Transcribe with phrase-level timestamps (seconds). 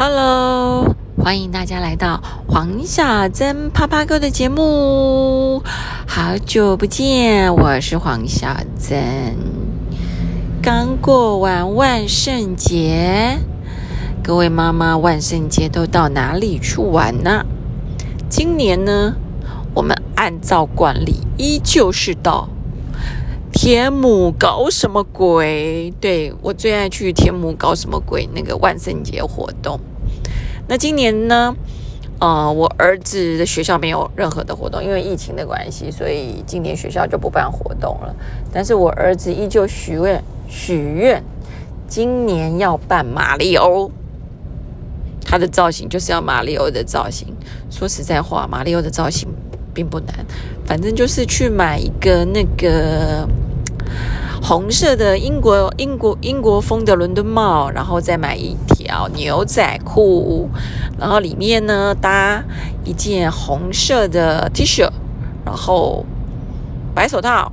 [0.00, 5.60] Hello，欢迎大家来到黄小珍啪啪哥的节目。
[6.06, 8.46] 好久不见，我是黄小
[8.78, 9.34] 珍。
[10.62, 13.40] 刚过完万圣节，
[14.22, 17.44] 各位妈妈，万圣节都到哪里去玩呢？
[18.30, 19.16] 今年呢，
[19.74, 22.48] 我们按照惯例，依旧是到。
[23.50, 25.92] 天母搞什么鬼？
[26.00, 28.28] 对我最爱去天母搞什么鬼？
[28.32, 29.80] 那个万圣节活动。
[30.68, 31.56] 那今年呢？
[32.20, 38.14] 呃，我儿子的学校没有任何的活动，因为疫情的关系，所以今年学校就不办活动了。
[38.52, 41.22] 但是我儿子依旧许愿，许愿
[41.86, 43.90] 今年要办马里欧。
[45.24, 47.28] 他的造型就是要马里欧的造型。
[47.70, 49.28] 说实在话，马里欧的造型
[49.72, 50.26] 并不难，
[50.66, 53.28] 反正就是去买一个那个。
[54.42, 60.48] 红色的英国英国英国风的伦敦帽，然后再买一条牛仔裤，
[60.98, 62.42] 然后里面呢搭
[62.84, 64.88] 一件红色的 T 恤，
[65.44, 66.04] 然后
[66.94, 67.52] 白手套。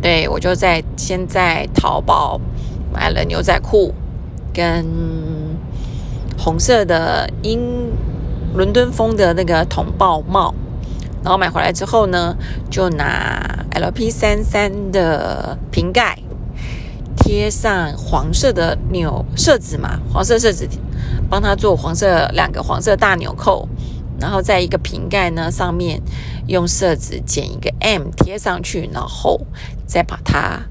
[0.00, 2.40] 对我就在先在淘宝
[2.92, 3.94] 买了牛仔裤
[4.52, 4.84] 跟
[6.36, 7.92] 红色的英
[8.54, 10.52] 伦敦风的那个铜豹帽。
[11.22, 12.36] 然后买回来之后呢，
[12.68, 16.18] 就拿 LP 三三的瓶盖
[17.16, 20.68] 贴上黄色的纽色纸嘛，黄色色纸
[21.30, 23.68] 帮他做黄色两个黄色大纽扣，
[24.20, 26.02] 然后在一个瓶盖呢上面
[26.48, 29.40] 用色纸剪一个 M 贴上去，然后
[29.86, 30.62] 再把它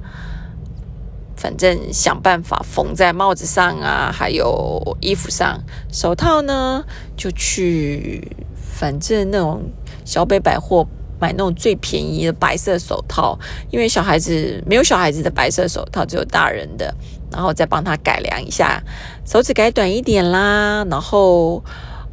[1.37, 6.83] 反正想办法缝在帽子上啊，还有衣服上，手套呢
[7.15, 9.71] 就去反正那种。
[10.05, 10.85] 小北百货
[11.19, 13.37] 买那种最便宜的白色手套，
[13.69, 16.93] 因为小孩子没有小孩子的白色手套，只有大人的，
[17.31, 18.81] 然后再帮他改良一下，
[19.25, 21.63] 手指改短一点啦，然后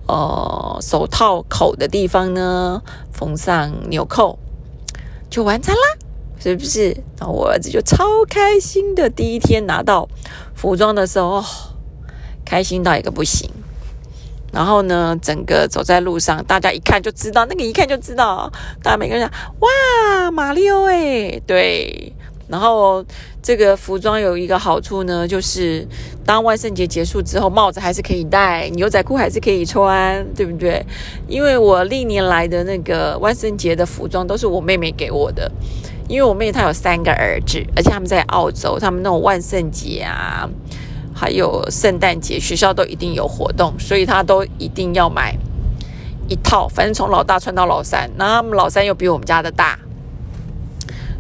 [0.06, 4.38] 呃手套口的地方呢缝上纽扣，
[5.31, 5.81] 就完成啦，
[6.38, 6.91] 是不是？
[7.19, 10.06] 然后我儿子就超开心的，第一天拿到
[10.54, 11.43] 服装的时候，
[12.44, 13.50] 开心到一个不行。
[14.53, 18.50] 然后呢，整个走在路上，大家一看就知道，那个一看就知道，
[18.82, 22.12] 大家每个人讲哇，马里奥哎，对。
[22.48, 23.04] 然后
[23.42, 25.86] 这个服装有一个好处呢，就是
[26.25, 30.82] 当万圣节结束之后，帽子还是可以戴，牛仔裤还是可以穿，对不对？
[31.28, 35.53] 因为我历年来的那个万圣节的服装都是我妹妹给我的，
[36.09, 40.48] 因为我妹她有三个儿子，而且他们在澳洲，他们那种万圣节啊。
[41.19, 45.37] 还有圣诞节，学校都一定有活动，所以他都一定要买
[46.29, 46.69] 一套。
[46.69, 49.77] 反正从老大穿到老三，那他们老三又比我们家的大，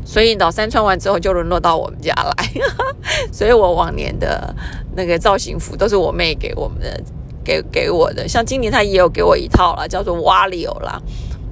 [0.04, 2.48] 所以老三穿完之后就沦落到我们家来。
[3.32, 4.54] 所以我往年的
[4.94, 7.02] 那个造型服都是我妹给我们的，
[7.42, 8.28] 给给我的。
[8.28, 11.02] 像今年他也有给我一套了，叫做瓦里欧啦。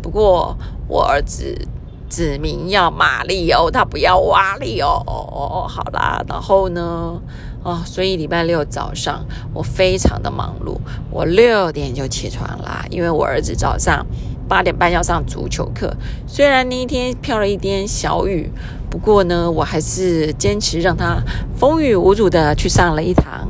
[0.00, 0.56] 不过
[0.86, 1.66] 我儿子
[2.08, 5.66] 指明要马里欧，他不要瓦里欧。
[5.68, 7.20] 好啦，然后呢？
[7.66, 10.76] 哦，所以礼拜六早上我非常的忙碌，
[11.10, 14.06] 我六点就起床啦，因为我儿子早上
[14.48, 15.92] 八点半要上足球课。
[16.28, 18.48] 虽然那一天飘了一点小雨，
[18.88, 21.20] 不过呢，我还是坚持让他
[21.56, 23.48] 风雨无阻的去上了一堂，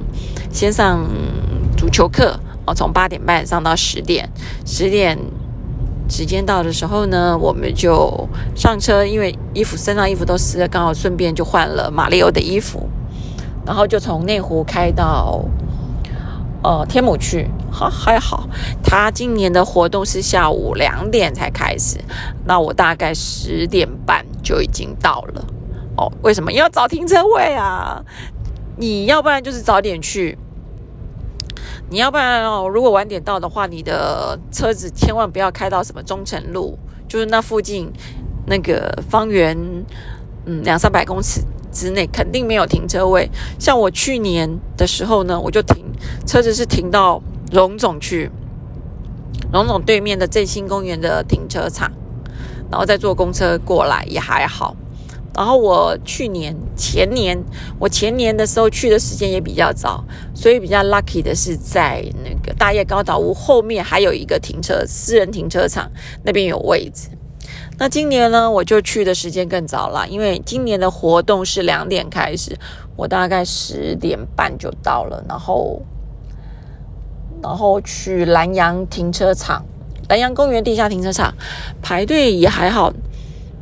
[0.50, 1.06] 先上
[1.76, 4.26] 足球课哦，从八点半上到十点，
[4.64, 5.18] 十点
[6.08, 12.88] 时间到的时候呢，我们就上车，因为衣服身上衣服都湿了，刚好顺便就换了马里奥的衣服。
[13.66, 15.44] 然后就从内湖开到
[16.62, 18.48] 呃天母去，好还好。
[18.82, 21.98] 他今年的活动是下午两点才开始，
[22.44, 25.44] 那我大概十点半就已经到了。
[25.96, 28.00] 哦，为什么要找停车位啊？
[28.76, 30.38] 你要不然就是早点去，
[31.88, 36.78] 你要不然哦，如果晚点到的话，你的车子千万不要开到什么中城路，
[37.08, 37.90] 就是那附近
[38.46, 39.56] 那个方圆
[40.44, 41.40] 嗯两三百公尺。
[41.76, 43.30] 之内肯定没有停车位。
[43.58, 45.84] 像我去年的时候呢，我就停
[46.26, 48.30] 车子是停到龙总去，
[49.52, 51.92] 龙总对面的振兴公园的停车场，
[52.70, 54.74] 然后再坐公车过来也还好。
[55.34, 57.38] 然后我去年前年，
[57.78, 60.02] 我前年的时候去的时间也比较早，
[60.34, 65.90] 所以比较 lucky 的是在那个大业高岛屋后面还有一个停车私人停车场，
[66.24, 67.08] 那边有位置。
[67.78, 72.58] 那今年呢，我就去的时间更早了，因为今年的活动是两点开始，
[72.96, 75.82] 我大概十点半就到了，然后，
[77.42, 79.62] 然后去南洋停车场、
[80.08, 81.34] 南洋公园地下停车场
[81.82, 82.90] 排队也还好，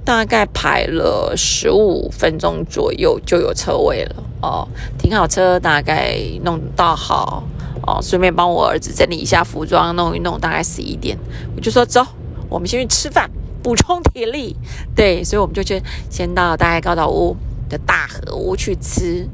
[0.05, 7.43] 大概排了十五分钟左右就有车位了哦，停好车大概弄到好
[7.85, 11.19] 哦，顺便帮我儿子整理一下服装，弄一弄，大概十一点，
[11.57, 12.07] 我就说走，
[12.49, 13.29] 我们先去吃饭，
[13.65, 14.55] 补充体力。
[14.95, 17.37] 对，所以我们就去先到大概高岛屋
[17.69, 19.29] 的大河屋去吃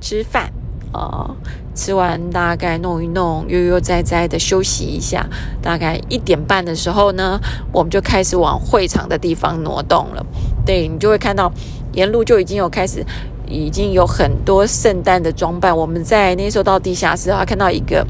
[0.00, 0.52] 吃饭。
[0.92, 1.34] 啊，
[1.74, 5.26] 吃完大概弄一弄，悠悠哉哉的休息一下。
[5.62, 7.40] 大概一点半的时候呢，
[7.72, 10.22] 我们就开始往会场的地方挪动了。
[10.66, 11.50] 对你就会看到
[11.94, 13.02] 沿路就已经有开始，
[13.48, 15.74] 已经有很多圣诞的装扮。
[15.74, 18.06] 我们在那时候到地下室啊，看到一个，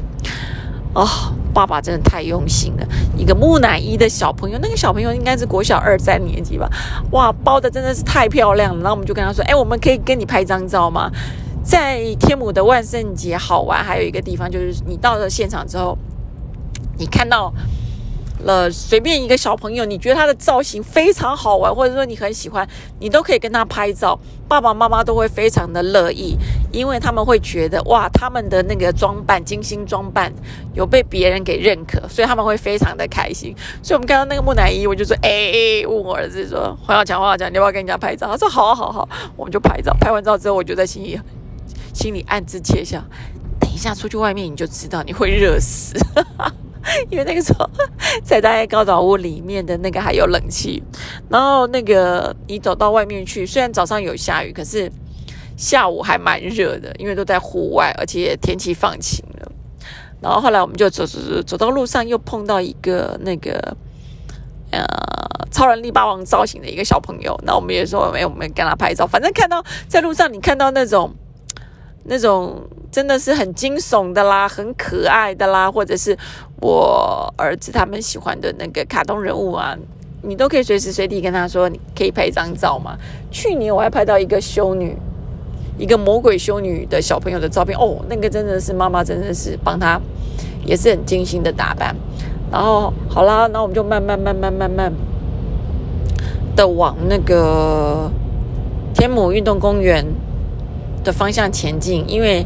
[0.93, 1.07] 哦，
[1.53, 6.69] 爸爸真的太用心了，一个木乃伊的小朋友，那个小朋友应该是国小二三年级吧？
[7.11, 8.81] 哇，包的真的是太漂亮了。
[8.81, 11.11] 然后我们就跟他说：“哎，我们可以跟你拍张照吗？”
[11.63, 15.97] 在天母的万圣节好玩，还有一个地方就是你到了现场之后，
[16.97, 17.53] 你看到
[18.43, 22.67] 了随便一个小朋友，你觉得他的造型非常好玩，或者说你很喜欢，
[22.99, 26.37] 你都可以跟他拍照，爸爸妈妈都会非常的乐意，
[26.71, 30.31] 因为他们会觉得哇，他们的那个装扮精心装扮
[30.73, 33.55] 有被别人给认可，所以他们会非常的开心。
[33.81, 38.27] 所以我们看到那个木乃伊，我就说 哎，问我儿子说黄小强，黄小强，你要不要跟人家拍照？
[38.27, 39.93] 他说好，好好，我们就拍照。
[39.99, 41.19] 拍完照之后，我就在心里。
[41.93, 42.99] 心里暗自窃笑，
[43.59, 45.93] 等一下出去外面你就知道你会热死，
[47.09, 47.69] 因为那个时候
[48.23, 50.83] 在大概高岛屋里面的那个还有冷气，
[51.29, 54.91] 然后那个你走到外面去，虽然早上有下雨，可是
[55.55, 59.51] 下午还蛮热的，因为都在户外，而且天气放晴了。
[60.21, 63.75] 然后后来我们就走走走走到路上，又碰到一个那个
[64.71, 64.85] 呃
[65.51, 69.05] 超人力霸王造型的一个小朋友，那我们也说没有，我们跟他拍照。
[69.07, 71.13] 反正看到在路上，你看到那种。
[72.05, 76.17] 那种真的是很惊悚的啦，很可爱的啦，或者是
[76.63, 79.77] 我儿子他们喜欢的那个卡通人物啊，
[80.21, 82.97] 你都可以随时随地跟他说，你可以拍一张照吗？
[83.29, 84.95] 去年我还拍到一个修女，
[85.77, 89.99] 一个魔鬼修女的小朋友的照片，哦，那个真的是妈妈真的是帮他，
[90.65, 91.93] 也是很精心的打扮。
[92.49, 94.93] 然后好啦，那我们就慢慢慢慢慢慢
[96.55, 98.09] 的往那个
[98.93, 100.05] 天母运动公园。
[101.03, 102.45] 的方向前进，因为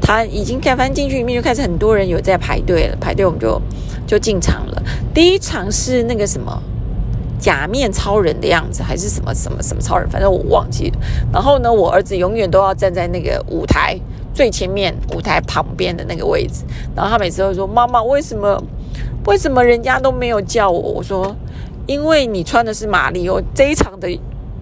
[0.00, 3.60] 他已经开翻进去里面就开始很多人有在排队了，排队我们就
[4.06, 4.82] 就进场了。
[5.14, 6.62] 第一场是那个什么
[7.38, 10.98] 假面超人的样子，还是什么什么什么超人，反正我忘记了。
[11.32, 13.98] 然后呢，我儿子永远都要站在那个舞台
[14.34, 16.64] 最前面，舞台旁边的那个位置。
[16.96, 18.62] 然后他每次都说：“妈妈，为什么
[19.26, 21.36] 为什么人家都没有叫我？”我说
[21.86, 24.08] ：“因为你穿的是玛丽欧这一场的。”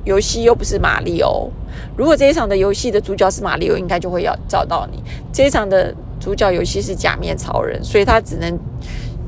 [0.07, 1.49] 游戏又不是马里奥，
[1.97, 5.03] 如果这一场的游戏的主角是马里奥，应该就会要找到你。
[5.33, 8.57] 这一场的主角游戏是假面超人，所以他只能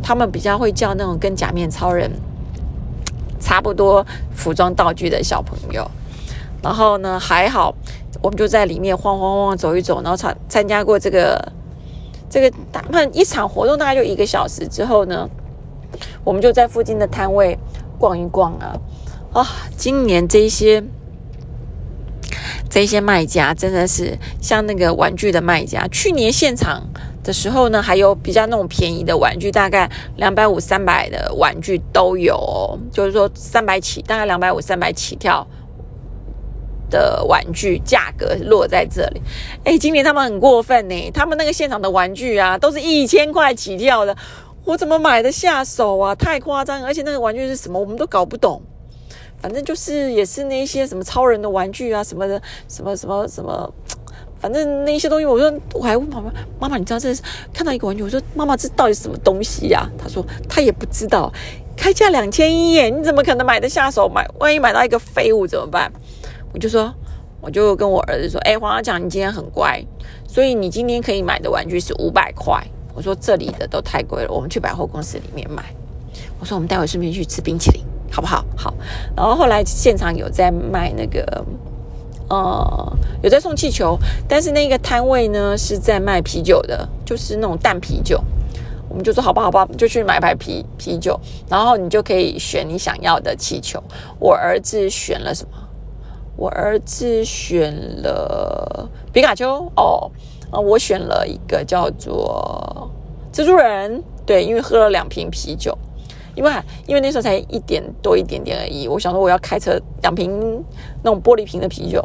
[0.00, 2.08] 他们比较会叫那种跟假面超人
[3.40, 5.84] 差不多服装道具的小朋友。
[6.62, 7.74] 然后呢，还好
[8.22, 11.52] 我们就在里面晃晃晃走一走，然后参参加过这个
[12.30, 15.28] 这个大概一场活动，大概就一个小时之后呢，
[16.22, 17.58] 我们就在附近的摊位
[17.98, 18.78] 逛一逛啊。
[19.38, 19.46] 啊，
[19.76, 20.82] 今年这些
[22.68, 25.86] 这些卖家真的是像那个玩具的卖家。
[25.92, 26.82] 去年现场
[27.22, 32.76] 的时候呢，还有比较那种便宜的玩具，大概两百五、三百的玩具都有。
[32.90, 35.46] 就是说三百起，大概两百五、三百起跳
[36.90, 39.22] 的玩具价格落在这里。
[39.62, 44.16] 哎，今年他们很过分呢，他们那个现场的玩具啊，都是一千块起跳的，
[44.64, 46.12] 我怎么买的下手啊？
[46.16, 46.84] 太夸张！
[46.84, 48.60] 而且那个玩具是什么，我们都搞不懂。
[49.40, 53.72] 反正就是也是那些什么超人的玩具啊，什么的，什么什么什么，
[54.40, 59.88] 反正那些东西，我说我还问妈妈，妈妈你知道这是看到一个玩具，我说妈妈这到底什么东西呀？
[59.96, 61.32] 她说她也不知道，
[61.76, 64.08] 开价两千一耶，你怎么可能买得下手？
[64.08, 65.92] 买万一买到一个废物怎么办？
[66.52, 66.92] 我就说，
[67.40, 69.84] 我就跟我儿子说，哎，黄小强你今天很乖，
[70.26, 72.60] 所以你今天可以买的玩具是五百块。
[72.94, 75.62] 我说这里的都太贵了，我们去百货公司里面买。
[76.40, 77.84] 我说我们待会顺便去吃冰淇淋。
[78.10, 78.44] 好不好？
[78.56, 78.74] 好，
[79.16, 81.44] 然后后来现场有在卖那个，
[82.28, 83.98] 呃，有在送气球，
[84.28, 88.20] 但是那个摊位呢是在卖啤酒的，就是那种淡啤酒。
[88.88, 93.82] 我们就说好吧，好吧，就去买排啤啤酒，然后你就可以选你想要的气球。
[94.18, 95.58] 我儿子选了什么？
[96.36, 100.10] 我儿子选了皮卡丘哦，
[100.50, 102.90] 啊，我选了一个叫做
[103.32, 105.76] 蜘蛛人，对，因为喝了两瓶啤酒。
[106.38, 106.52] 因为
[106.86, 110.64] 因为那时候才一点多一点点而已，我想说我要开车两瓶
[111.02, 112.00] 那种玻璃瓶的啤酒，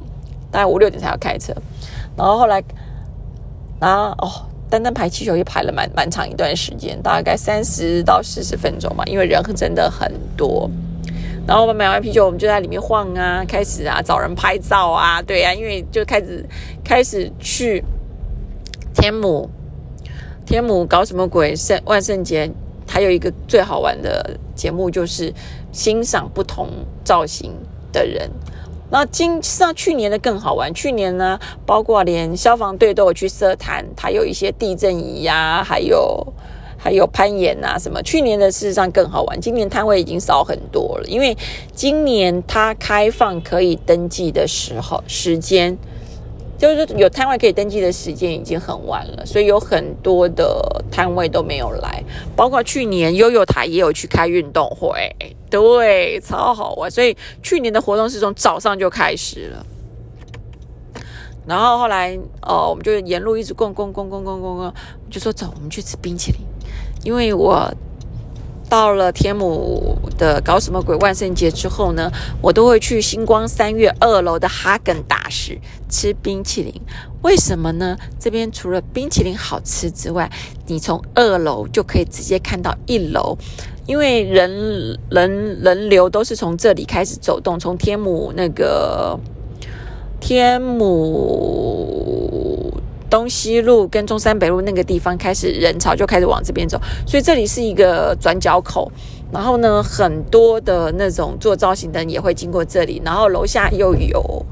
[0.50, 1.54] 大概五六点才要开车，
[2.18, 2.60] 然后后来
[3.80, 4.28] 啊哦，
[4.72, 10.68] 单单排气球也排了蛮蛮长一段时间，大概三十到四十分钟嘛，因为人真的很多。
[11.46, 16.44] 然后我们买完啤酒，我们就在里面晃啊，开始啊找人拍照啊，对啊，因为就开始
[16.84, 17.84] 开始去
[18.96, 19.48] 天母
[20.46, 21.56] 天母搞什么鬼？
[21.56, 22.50] 圣万圣节
[22.94, 25.34] 还有一个最好玩的节目，就是
[25.72, 26.70] 欣赏不同
[27.04, 27.52] 造型
[27.92, 28.30] 的人。
[28.92, 36.24] 那今上去年的更好玩，去年呢，包括连消防队都有去设摊，它有一些地震仪呀，还有
[36.78, 38.00] 还有攀岩啊什么。
[38.04, 41.36] 去年的事实上更好玩，今年摊位已经少很多了，因为
[41.74, 45.76] 今年它开放可以登记的时候时间。
[46.64, 52.02] 就是有摊位可以登记的时间已经很晚了，所以有很多的摊位都没有来，
[52.36, 55.14] 包括去年悠悠台也有去开运动会，
[55.50, 56.90] 对，超好玩。
[56.90, 59.66] 所以去年的活动是从早上就开始了，
[61.46, 64.74] 然后后来哦，我们就沿路一直逛逛逛逛逛逛逛，
[65.10, 66.42] 就说走，我们去吃冰淇淋，
[67.04, 67.70] 因为我。
[68.74, 72.12] 到了天母的搞什么鬼万圣节之后呢，
[72.42, 75.56] 我都会去星光三月二楼的哈根达斯
[75.88, 76.74] 吃冰淇淋。
[77.22, 77.96] 为什么呢？
[78.20, 80.28] 这边除了冰淇淋好吃之外，
[80.66, 83.38] 你从二楼就可以直接看到一楼，
[83.86, 89.20] 因为人人人流都是从这里开始走动，从天母那个
[90.20, 92.02] 天母。
[93.14, 98.92] 东西路跟中山北路那个地方开始人潮就开始往这边走，所以这里是一个转角口。
[99.32, 103.00] 然后呢，很多的那种做造型的也会经过这里。
[103.06, 104.44] 然后楼下又有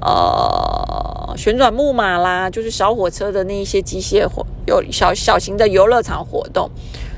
[0.00, 6.70] 呃旋转木马啦，就是小火车的那一些机械活，有小小型的游乐场活动。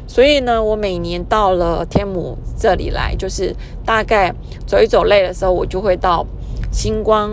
[0.08, 3.54] 所以呢，我每年到了天母这里来，就是
[3.84, 4.34] 大概
[4.66, 6.26] 走一走累的时候，我就会到
[6.72, 7.30] 星光。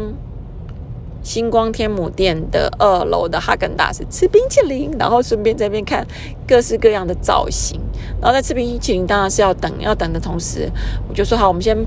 [1.23, 6.05] 星光天母店的二楼的哈根达斯吃冰淇淋，然后顺便在那边看
[6.47, 7.79] 各式各样的造型。
[8.19, 10.69] 然后在吃冰淇淋当然是要等，要等的同时，
[11.07, 11.77] 我就说好，我们先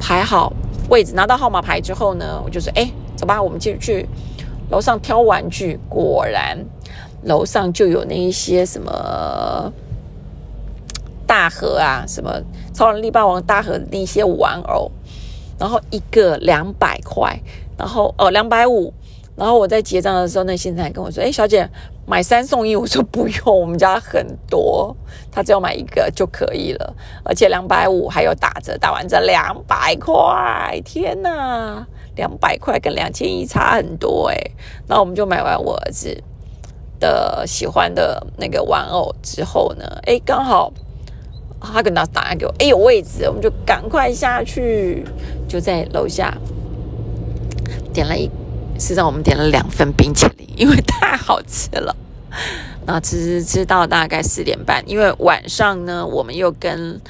[0.00, 0.52] 排好
[0.88, 4.08] 位置，拿到号码牌之后呢，我就说哎，走吧，我们继续去
[4.70, 5.78] 楼上挑玩具。
[5.88, 6.58] 果然
[7.22, 9.72] 楼上就有那一些什么
[11.26, 12.40] 大盒啊，什么
[12.74, 14.90] 超人力霸王大盒的那些玩偶，
[15.58, 17.38] 然后一个两百块。
[17.80, 18.92] 然后哦，两百五。
[19.36, 21.66] 然后我在结账的时候，那先生还跟我说：“哎，小姐，
[22.04, 24.94] 买三送一。”我说：“不用，我们家很多，
[25.32, 26.94] 他只要买一个就可以了。
[27.24, 30.78] 而且两百五还有打折，打完折两百块。
[30.84, 34.36] 天哪，两百块跟两千一差很多哎。
[34.86, 36.22] 然后我们就买完我儿子
[36.98, 40.70] 的喜欢的那个玩偶之后呢，哎，刚好
[41.62, 45.02] 他跟他打电话给我，哎，有位置，我们就赶快下去，
[45.48, 46.36] 就在楼下。
[47.92, 48.30] 点了一，
[48.78, 51.94] 实际上我们点了两份冰淇淋，因为太好吃了。
[52.86, 57.00] 然后吃吃吃到大概四点半，因为晚上呢，我们又跟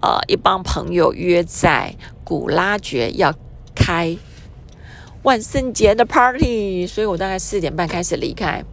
[0.00, 1.94] 呃一帮朋友约在
[2.24, 3.34] 古拉爵要
[3.74, 4.16] 开
[5.22, 8.64] 万圣节的 party，所以我大概四点半开始离开，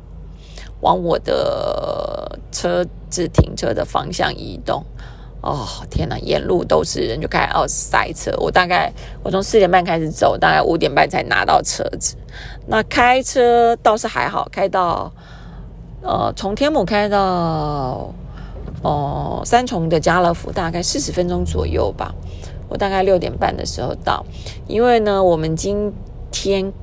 [0.82, 4.86] 往我的车子停车的方向移动。
[5.42, 8.32] 哦天哪，沿路都是人，就开始哦塞车。
[8.38, 8.92] 我大概
[9.24, 12.16] 我从四点半开始走，大概五点半才拿到车子。
[12.66, 15.12] 那开车倒是还好，开到
[16.02, 18.14] 呃从天母开到
[18.82, 22.14] 哦三重的家乐福，大概四十分钟左右吧。
[22.70, 24.26] 我大概六点半的时候到，
[24.68, 25.94] 因为呢，我们今
[26.32, 26.74] 天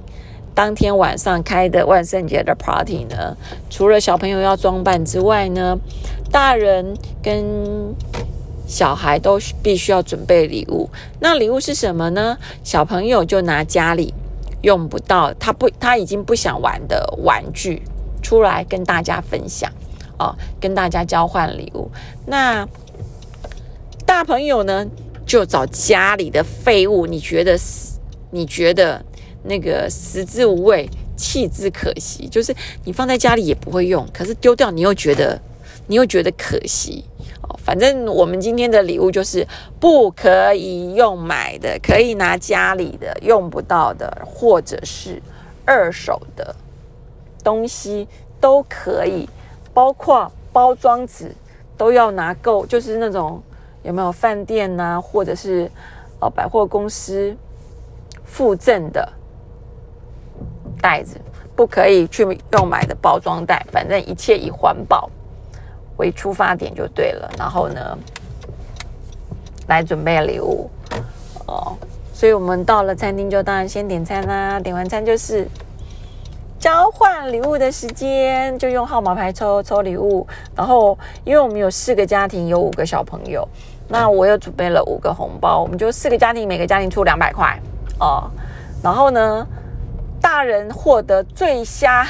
[0.54, 3.36] 当天晚上开的万圣节的 party 呢，
[3.68, 5.76] 除了小朋友要装扮之外呢，
[6.30, 7.44] 大人跟
[8.66, 10.88] 小孩都必须要准备礼物，
[11.20, 12.36] 那礼物是什么呢？
[12.62, 14.12] 小朋友就拿家里
[14.62, 17.82] 用不到，他不他已经不想玩的玩具
[18.22, 19.70] 出来跟大家分享
[20.18, 21.90] 哦，跟大家交换礼物。
[22.26, 22.66] 那
[24.06, 24.86] 大朋友呢，
[25.26, 27.58] 就找家里的废物，你觉得
[28.30, 29.04] 你觉得
[29.42, 32.54] 那个食之无味，弃之可惜，就是
[32.84, 35.38] 你放在家里也不会用，可是丢掉你又觉得
[35.86, 37.04] 你又觉得可惜。
[37.58, 39.46] 反正我们今天的礼物就是
[39.80, 45.20] 不可以用买的，可以拿家里的用不到的，或者是
[45.64, 46.54] 二手的
[47.42, 48.06] 东西
[48.40, 49.28] 都可以，
[49.72, 51.34] 包括包装纸
[51.76, 53.42] 都要拿够，就是那种
[53.82, 55.70] 有没有饭店呐，或者是
[56.20, 57.36] 呃百货公司
[58.24, 59.12] 附赠的
[60.80, 61.20] 袋子，
[61.56, 62.22] 不可以去
[62.52, 65.10] 用买的包装袋，反正一切以环保。
[65.96, 67.98] 为出发点就对了，然后呢，
[69.68, 70.70] 来准备礼物
[71.46, 71.76] 哦。
[72.12, 74.58] 所以我们到了餐厅，就当然先点餐啦。
[74.60, 75.48] 点完餐就是
[76.58, 80.26] 交换礼物的时间，就用号码牌抽抽礼物。
[80.54, 83.46] 然后，因为我们有四个家庭，有五个小朋友，
[83.88, 87.58] 那我又准备了五个红包，我们就四个家庭，每个家庭出两百块
[87.98, 88.30] 哦。
[88.82, 89.46] 然后呢，
[90.20, 92.06] 大人获得最瞎。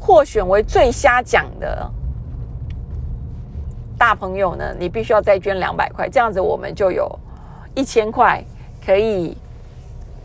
[0.00, 1.86] 获选为最瞎奖的
[3.98, 7.10] 大朋友呢，你必须要再捐两百块，这样子我们就有
[7.74, 8.42] 一千块
[8.86, 9.36] 可以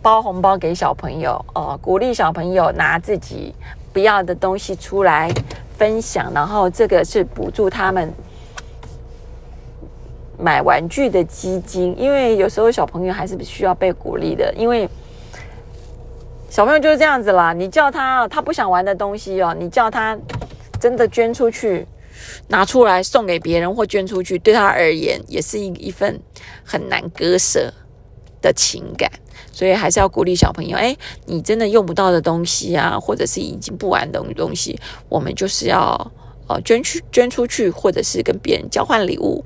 [0.01, 3.53] 包红包给小朋友哦，鼓励小朋友拿自己
[3.91, 5.29] 不要的东西出来
[5.77, 8.13] 分享，然后这个是补助他们
[10.37, 14.87] 买玩具的基金，因为有时候小朋友还是需要被鼓励的，因为。
[16.49, 20.15] 小朋友就是这样子啦，你叫他他不想玩的东西哦，你叫他
[20.79, 21.87] 真的捐出去，
[22.47, 26.19] 拿出来送给别人或捐出去，对他而言也是一一份
[26.63, 27.73] 很难割舍
[28.41, 29.11] 的情感，
[29.51, 30.77] 所以还是要鼓励小朋友。
[30.77, 36.11] 哎，你真的用不到的东西啊，或者是已经不玩的东西，我们就是要
[36.47, 39.43] 呃捐去捐出去，或者是跟别人交换礼物。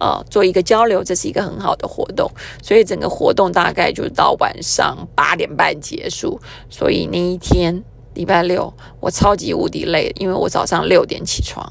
[0.00, 2.30] 呃，做一个交流，这是一个很好的活动，
[2.62, 6.40] 所以整个活动大概就到晚上八点半结束。
[6.70, 7.82] 所以那一天
[8.14, 11.68] 礼拜六，我超级无敌累，因为我早上六点起床，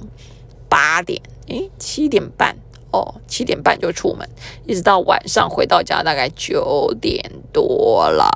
[0.69, 2.57] 八点诶七点半
[2.91, 4.27] 哦，七点半就出门，
[4.65, 8.29] 一直到晚上回到家大概九点多啦。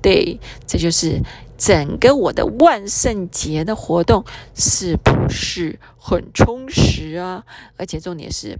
[0.00, 1.20] 对，这就是
[1.56, 4.24] 整个我的万圣节的活动，
[4.54, 7.44] 是不是很充实啊？
[7.76, 8.58] 而且重点是。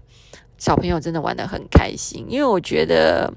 [0.59, 3.35] 小朋友真的玩得很开心，因为我觉得，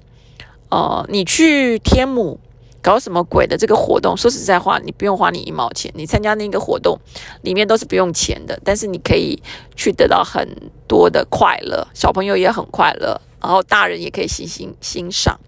[0.69, 2.39] 呃，你去天母
[2.85, 6.95] 搞什么鬼的这个活动，说实在话，你不用花你一毛钱，你参加那个活动
[7.41, 9.41] 里面都是不用钱的，但是你可以
[9.75, 10.47] 去得到很
[10.87, 15.39] 多的快乐，小朋友也很快乐，然后大人也可以欣欣欣赏。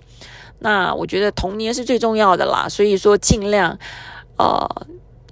[0.58, 3.77] 那我觉得童年是最重要的啦，所以说尽量，
[4.39, 4.67] 呃，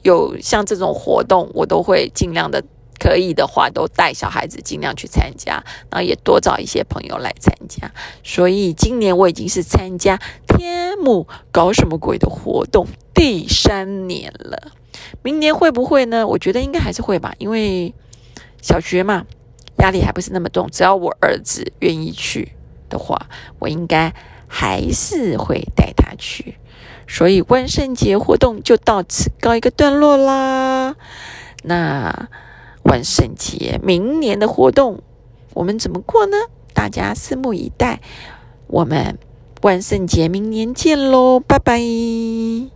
[0.03, 2.63] 有像这种活动，我都会尽量的。
[3.00, 7.92] 可以的话，都带小孩子尽量去参加，然后也多找一些朋友来参加。
[8.24, 14.72] 所以今年我已经是参加天母搞什么鬼的活动第三年了。
[15.22, 16.25] 明年会不会呢？
[16.25, 17.94] 我觉得应该还是会吧，因为
[18.62, 19.25] 小学嘛，
[19.77, 20.68] 压力还不是那么重。
[20.72, 22.53] 只要我儿子愿意去
[22.90, 23.27] 的话，
[23.60, 24.14] 我应该
[24.48, 26.55] 还是会带他去。
[27.08, 30.96] 所以万圣节活动就到此告一个段落啦。
[31.64, 32.29] 那。
[32.85, 35.00] 万圣节，明年的活动
[35.53, 36.37] 我们怎么过呢？
[36.74, 38.01] 大家拭目以待。
[38.67, 39.17] 我们
[39.61, 42.75] 万圣节明年见喽，拜拜。